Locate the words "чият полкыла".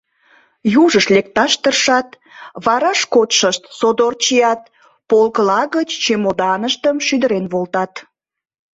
4.23-5.61